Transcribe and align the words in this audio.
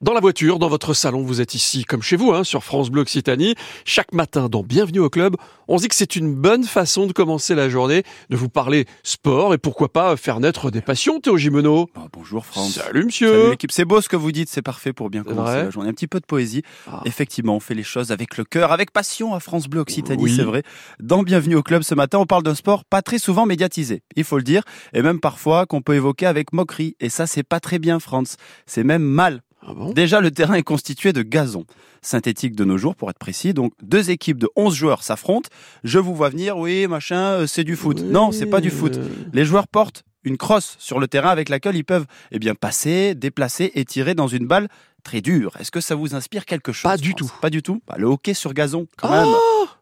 Dans 0.00 0.12
la 0.14 0.20
voiture, 0.20 0.60
dans 0.60 0.68
votre 0.68 0.94
salon, 0.94 1.22
vous 1.22 1.40
êtes 1.40 1.54
ici 1.54 1.84
comme 1.84 2.02
chez 2.02 2.14
vous, 2.14 2.30
hein, 2.32 2.44
sur 2.44 2.62
France 2.62 2.88
Bleu 2.88 3.02
Occitanie. 3.02 3.56
Chaque 3.84 4.12
matin 4.12 4.48
dans 4.48 4.62
Bienvenue 4.62 5.00
au 5.00 5.10
Club, 5.10 5.34
on 5.66 5.76
se 5.76 5.82
dit 5.82 5.88
que 5.88 5.96
c'est 5.96 6.14
une 6.14 6.36
bonne 6.36 6.62
façon 6.62 7.08
de 7.08 7.12
commencer 7.12 7.56
la 7.56 7.68
journée, 7.68 8.04
de 8.30 8.36
vous 8.36 8.48
parler 8.48 8.86
sport 9.02 9.54
et 9.54 9.58
pourquoi 9.58 9.92
pas 9.92 10.16
faire 10.16 10.38
naître 10.38 10.70
des 10.70 10.82
passions, 10.82 11.18
Théo 11.18 11.36
Gimeno. 11.36 11.88
Oh, 11.96 12.00
bonjour 12.12 12.46
France. 12.46 12.74
Salut 12.74 13.06
monsieur. 13.06 13.32
Salut 13.32 13.50
l'équipe, 13.50 13.72
c'est 13.72 13.84
beau 13.84 14.00
ce 14.00 14.08
que 14.08 14.14
vous 14.14 14.30
dites, 14.30 14.48
c'est 14.48 14.62
parfait 14.62 14.92
pour 14.92 15.10
bien 15.10 15.24
commencer 15.24 15.50
vrai 15.50 15.64
la 15.64 15.70
journée. 15.70 15.88
Un 15.88 15.94
petit 15.94 16.06
peu 16.06 16.20
de 16.20 16.26
poésie. 16.26 16.62
Ah. 16.86 17.02
Effectivement, 17.04 17.56
on 17.56 17.60
fait 17.60 17.74
les 17.74 17.82
choses 17.82 18.12
avec 18.12 18.36
le 18.36 18.44
cœur, 18.44 18.70
avec 18.70 18.92
passion 18.92 19.34
à 19.34 19.40
France 19.40 19.66
Bleu 19.66 19.80
Occitanie, 19.80 20.22
Oui. 20.22 20.32
c'est 20.36 20.44
vrai. 20.44 20.62
Dans 21.00 21.24
Bienvenue 21.24 21.56
au 21.56 21.64
Club 21.64 21.82
ce 21.82 21.96
matin, 21.96 22.18
on 22.20 22.26
parle 22.26 22.44
d'un 22.44 22.54
sport 22.54 22.84
pas 22.84 23.02
très 23.02 23.18
souvent 23.18 23.46
médiatisé, 23.46 24.02
il 24.14 24.22
faut 24.22 24.36
le 24.36 24.44
dire, 24.44 24.62
et 24.92 25.02
même 25.02 25.18
parfois 25.18 25.66
qu'on 25.66 25.82
peut 25.82 25.96
évoquer 25.96 26.26
avec 26.26 26.52
moquerie. 26.52 26.94
Et 27.00 27.08
ça, 27.08 27.26
c'est 27.26 27.42
pas 27.42 27.58
très 27.58 27.80
bien 27.80 27.98
France. 27.98 28.36
C'est 28.64 28.84
même 28.84 29.02
mal. 29.02 29.42
Ah 29.68 29.74
bon? 29.74 29.92
Déjà, 29.92 30.20
le 30.20 30.30
terrain 30.30 30.54
est 30.54 30.62
constitué 30.62 31.12
de 31.12 31.22
gazon 31.22 31.64
synthétique 32.00 32.54
de 32.56 32.64
nos 32.64 32.78
jours, 32.78 32.94
pour 32.94 33.10
être 33.10 33.18
précis. 33.18 33.52
Donc, 33.54 33.72
deux 33.82 34.10
équipes 34.10 34.38
de 34.38 34.48
11 34.56 34.74
joueurs 34.74 35.02
s'affrontent. 35.02 35.50
Je 35.84 35.98
vous 35.98 36.14
vois 36.14 36.28
venir, 36.30 36.56
oui, 36.56 36.86
machin, 36.86 37.16
euh, 37.32 37.46
c'est 37.46 37.64
du 37.64 37.74
foot. 37.76 37.98
Oui, 38.00 38.06
Non, 38.08 38.30
c'est 38.32 38.46
pas 38.46 38.60
du 38.60 38.70
foot. 38.70 38.96
euh, 38.96 39.08
Les 39.32 39.44
joueurs 39.44 39.66
portent 39.68 40.04
une 40.24 40.36
crosse 40.36 40.76
sur 40.78 40.98
le 41.00 41.08
terrain 41.08 41.30
avec 41.30 41.48
laquelle 41.48 41.74
ils 41.76 41.84
peuvent 41.84 42.06
eh 42.32 42.38
bien, 42.38 42.54
passer, 42.54 43.14
déplacer 43.14 43.72
et 43.74 43.84
tirer 43.84 44.14
dans 44.14 44.28
une 44.28 44.46
balle 44.46 44.68
très 45.02 45.20
dure. 45.20 45.56
Est-ce 45.58 45.70
que 45.70 45.80
ça 45.80 45.94
vous 45.96 46.14
inspire 46.14 46.44
quelque 46.44 46.72
chose 46.72 46.90
Pas 46.90 46.96
du 46.96 47.14
tout. 47.14 47.30
Pas 47.40 47.50
du 47.50 47.62
tout? 47.62 47.80
Bah, 47.88 47.94
Le 47.98 48.06
hockey 48.06 48.34
sur 48.34 48.52
gazon, 48.54 48.86
quand 48.96 49.08
Ah 49.10 49.24
même. 49.24 49.34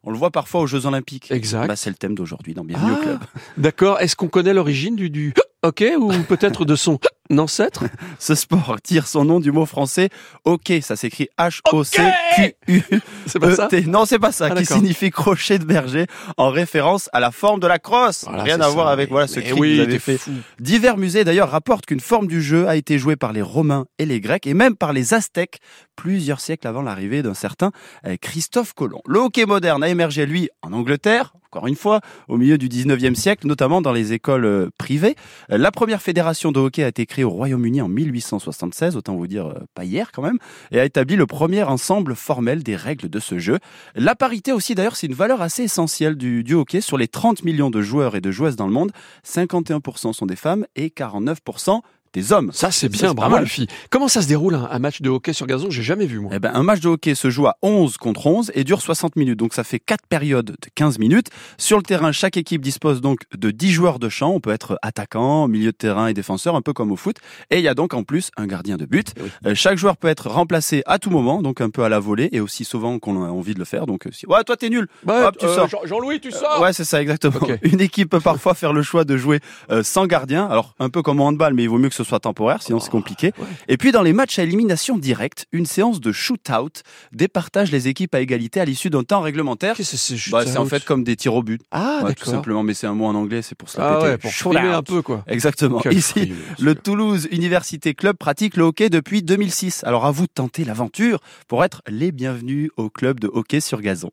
On 0.05 0.11
le 0.11 0.17
voit 0.19 0.31
parfois 0.31 0.61
aux 0.63 0.67
Jeux 0.67 0.87
Olympiques. 0.87 1.31
Exact. 1.33 1.67
Bah, 1.67 1.77
c'est 1.77 1.91
le 1.91 1.97
thème 1.97 2.15
d'aujourd'hui 2.15 2.55
dans 2.55 2.65
Bienvenue 2.65 2.93
au 2.93 2.97
Ah, 2.99 3.03
Club. 3.03 3.19
D'accord. 3.59 4.01
Est-ce 4.01 4.15
qu'on 4.17 4.29
connaît 4.29 4.55
l'origine 4.55 4.95
du, 4.97 5.11
du 5.11 5.35
hockey 5.63 5.97
ou 5.97 6.11
peut-être 6.29 6.65
de 6.65 6.77
son 6.77 6.99
ancêtre 7.37 7.85
Ce 8.19 8.35
sport 8.35 8.77
tire 8.83 9.07
son 9.07 9.25
nom 9.25 9.41
du 9.41 9.53
mot 9.53 9.67
français 9.67 10.09
hockey. 10.45 10.81
Ça 10.81 10.97
s'écrit 10.97 11.29
H-O-C-Q-U. 11.39 12.83
C'est 13.27 13.39
pas 13.39 13.55
ça 13.55 13.67
E-T. 13.67 13.83
Non, 13.87 14.05
c'est 14.05 14.19
pas 14.19 14.33
ça, 14.33 14.49
Ah, 14.51 14.55
qui 14.55 14.67
signifie 14.67 15.11
crochet 15.11 15.59
de 15.59 15.65
berger 15.65 16.07
en 16.37 16.51
référence 16.51 17.09
à 17.13 17.21
la 17.21 17.31
forme 17.31 17.61
de 17.61 17.67
la 17.67 17.79
crosse. 17.79 18.25
Voilà, 18.29 18.43
Rien 18.45 18.61
à 18.61 18.65
ça. 18.65 18.71
voir 18.71 18.89
avec 18.89 19.11
voilà 19.11 19.27
ce 19.27 19.41
cri 19.41 19.53
oui, 19.53 19.71
que 19.71 19.75
vous 19.77 19.81
avez 19.83 19.93
t'es 19.95 19.99
fait. 19.99 20.19
fou. 20.19 20.31
Divers 20.61 20.97
musées 20.97 21.25
d'ailleurs 21.25 21.51
rapportent 21.51 21.87
qu'une 21.87 22.01
forme 22.01 22.27
du 22.27 22.41
jeu 22.43 22.69
a 22.69 22.77
été 22.77 22.99
jouée 22.99 23.17
par 23.17 23.33
les 23.33 23.43
Romains 23.43 23.87
et 23.99 24.07
les 24.07 24.21
Grecs 24.21 24.47
et 24.47 24.55
même 24.55 24.77
par 24.77 24.93
les 24.93 25.15
Aztèques 25.15 25.59
plusieurs 25.97 26.41
siècles 26.41 26.67
avant 26.69 26.83
l'arrivée 26.83 27.23
d'un 27.23 27.35
certain 27.35 27.73
euh, 28.07 28.17
Christophe 28.21 28.75
Colomb. 28.75 29.01
Le 29.07 29.19
hockey 29.19 29.47
moderne 29.47 29.83
a 29.83 29.89
émergé 29.89 30.27
lui 30.27 30.49
en 30.63 30.73
Angleterre, 30.73 31.33
encore 31.51 31.67
une 31.67 31.77
fois, 31.77 32.01
au 32.29 32.37
milieu 32.37 32.59
du 32.59 32.69
19e 32.69 33.15
siècle, 33.15 33.47
notamment 33.47 33.81
dans 33.81 33.93
les 33.93 34.13
écoles 34.13 34.45
euh, 34.45 34.71
privées. 34.79 35.17
Euh, 35.51 35.59
La 35.59 35.71
première 35.71 36.03
fédération 36.03 36.53
de 36.53 36.61
hockey 36.61 36.83
a 36.83 36.89
été 36.89 37.07
créée 37.07 37.25
au 37.25 37.31
Royaume-Uni 37.31 37.81
en 37.81 37.89
1876, 37.89 38.97
autant 38.97 39.15
vous 39.17 39.27
dire 39.27 39.47
euh, 39.47 39.55
pas 39.75 39.85
hier 39.85 40.13
quand 40.13 40.23
même, 40.23 40.39
et 40.73 40.81
a 40.81 40.85
établi 40.85 41.17
le 41.17 41.27
premier 41.27 41.63
ensemble 41.63 42.15
formel 42.15 42.63
des 42.63 42.77
règles 42.77 43.09
de 43.09 43.21
ce 43.21 43.39
jeu. 43.39 43.59
La 43.95 44.15
parité 44.15 44.53
aussi 44.53 44.75
d'ailleurs, 44.75 44.97
c'est 44.97 45.07
une 45.07 45.15
valeur 45.15 45.41
assez 45.41 45.63
essentielle 45.63 46.17
du, 46.17 46.43
du 46.43 46.55
hockey. 46.55 46.81
Sur 46.81 46.99
les 46.99 47.09
30 47.09 47.45
millions 47.45 47.71
de 47.71 47.81
joueurs 47.81 48.17
et 48.17 48.21
de 48.21 48.31
joueuses 48.31 48.57
dans 48.57 48.67
le 48.67 48.73
monde, 48.73 48.93
51% 49.27 50.13
sont 50.13 50.27
des 50.27 50.37
femmes 50.37 50.67
et 50.75 50.89
49% 50.89 51.81
des 52.17 52.33
hommes. 52.33 52.51
Ça 52.53 52.71
c'est 52.71 52.91
Ça, 52.97 52.99
bien, 53.07 53.09
pas 53.09 53.15
bravo 53.15 53.35
mal. 53.37 53.47
filles. 53.47 53.67
Comment 53.91 54.09
ça 54.09 54.23
se 54.23 54.27
déroule 54.27 54.55
un, 54.55 54.69
un 54.71 54.79
match 54.79 55.03
de 55.03 55.11
hockey 55.11 55.35
sur 55.35 55.47
gazon? 55.47 55.69
J'ai 55.71 55.83
jamais 55.83 56.07
vu 56.07 56.19
moi. 56.19 56.31
Eh 56.35 56.39
ben, 56.39 56.51
un 56.55 56.63
match 56.63 56.81
de 56.81 56.89
hockey 56.89 57.15
se 57.15 57.29
joue 57.29 57.47
à 57.47 57.57
11 57.63 57.99
contre 57.99 58.27
11 58.27 58.53
et 58.55 58.65
dure 58.65 58.81
60 58.81 59.17
minutes. 59.17 59.39
Donc 59.39 59.53
ça 59.53 59.65
fait 59.65 59.79
4 59.79 60.07
périodes 60.09 60.47
de 60.47 60.57
15 60.75 60.99
minutes. 60.99 61.27
Sur 61.59 61.77
le 61.77 61.83
terrain, 61.83 62.13
chaque 62.13 62.39
équipe 62.39 62.63
dispose 62.63 63.03
donc 63.03 63.21
de 63.37 63.51
10 63.51 63.71
joueurs 63.71 63.99
de 63.99 64.09
champ. 64.09 64.31
On 64.31 64.41
peut 64.41 64.51
être 64.53 64.79
attaquant, 64.83 65.47
milieu 65.47 65.73
de 65.73 65.77
terrain 65.77 66.07
et 66.07 66.15
défenseur, 66.15 66.57
un 66.57 66.63
peu 66.63 66.73
comme 66.73 66.91
au 66.91 66.97
foot. 66.97 67.17
Et 67.51 67.59
il 67.59 67.63
y 67.63 67.69
a 67.69 67.75
donc 67.75 67.93
en 67.93 68.03
plus 68.03 68.31
un 68.39 68.47
gardien 68.47 68.77
de 68.79 68.87
but. 68.87 69.13
Eh 69.17 69.23
oui. 69.23 69.29
Euh, 69.47 69.55
chaque 69.55 69.77
joueur 69.77 69.99
peut 69.99 70.09
être 70.09 70.31
remplacé 70.31 70.83
à 70.87 70.99
tout 70.99 71.11
moment, 71.11 71.43
donc 71.43 71.61
un 71.61 71.69
peu 71.69 71.85
à 71.85 71.91
la 71.91 71.99
volée 71.99 72.31
et 72.33 72.41
aussi 72.41 72.65
souvent 72.65 72.99
qu'on 72.99 73.23
a 73.23 73.29
envie 73.29 73.53
de 73.53 73.59
le 73.59 73.67
faire. 73.67 73.85
Donc 73.87 74.07
euh, 74.07 74.11
si... 74.11 74.27
ouais, 74.27 74.43
toi 74.45 74.57
t'es 74.57 74.71
nul. 74.71 74.89
Hop, 75.07 75.37
tu 75.39 75.45
euh, 75.45 75.55
sors. 75.55 75.69
Jean- 75.69 75.85
Jean-Louis, 75.85 76.21
tu 76.21 76.29
Euh, 76.29 76.31
sors 76.39 76.61
Ouais, 76.63 76.73
c'est 76.73 76.85
ça, 76.85 77.03
exactement. 77.03 77.41
Une 77.63 77.81
équipe 77.83 78.09
peut 78.11 78.21
parfois 78.21 78.55
faire 78.55 78.73
le 78.73 78.83
choix 78.83 79.05
de 79.05 79.19
jouer 79.19 79.41
sans 79.83 80.07
gardien. 80.07 80.47
Alors, 80.47 80.75
un 80.79 80.89
peu 80.89 81.03
comme 81.03 81.21
au 81.21 81.25
handball, 81.25 81.53
mais 81.53 81.65
il 81.65 81.69
vaut 81.69 81.79
mieux 81.79 81.89
que 81.91 81.95
ce 81.95 82.05
soit 82.07 82.21
temporaire, 82.21 82.63
sinon 82.63 82.81
c'est 82.81 82.91
compliqué. 82.91 83.33
ouais. 83.39 83.45
Et 83.69 83.77
puis, 83.77 83.93
dans 83.93 84.03
les 84.03 84.13
matchs 84.13 84.39
à 84.39 84.43
élimination 84.43 84.97
directe, 84.99 85.47
une 85.53 85.67
séance 85.67 86.01
de 86.01 86.13
shoot-out 86.13 86.83
départage 87.13 87.71
les 87.71 87.89
équipes 87.89 88.15
à 88.15 88.21
égalité 88.21 88.61
à 88.61 88.65
l'issue 88.65 88.91
d'un 88.91 89.05
temps 89.05 89.21
réglementaire. 89.21 89.75
C'est 89.77 89.85
Bah, 90.31 90.45
c'est 90.47 90.57
en 90.59 90.67
fait 90.67 90.85
comme 90.85 91.05
des 91.05 91.17
tirs 91.17 91.35
au 91.35 91.43
but. 91.43 91.61
Ah, 91.71 92.01
Ouais, 92.05 92.15
tout 92.15 92.27
simplement, 92.27 92.63
mais 92.63 92.75
c'est 92.75 92.87
un 92.87 92.95
mot 92.95 93.07
en 93.07 93.15
anglais, 93.15 93.43
c'est 93.43 93.55
pour 93.55 93.69
la 93.77 93.85
Ah 93.85 94.03
ouais, 94.03 94.19
pour 94.19 94.31
frimer 94.33 94.61
un 94.69 94.83
peu 94.83 95.03
quoi. 95.03 95.25
Exactement. 95.27 95.81
Quel 95.81 95.95
Ici, 95.95 96.33
le. 96.59 96.75
Toulouse 96.77 97.27
Université 97.33 97.95
Club 97.95 98.17
pratique 98.17 98.57
le 98.57 98.65
hockey 98.65 98.91
depuis 98.91 99.23
2006. 99.23 99.83
Alors, 99.85 100.05
à 100.05 100.11
vous 100.13 100.27
de 100.27 100.33
tenter 100.33 100.65
l'aventure 100.65 101.19
pour 101.49 101.65
être 101.65 101.83
les 101.89 102.13
bienvenus 102.13 102.71
au 102.77 102.91
club 102.91 103.19
de 103.19 103.29
hockey 103.33 103.61
sur 103.61 103.81
gazon. 103.81 103.97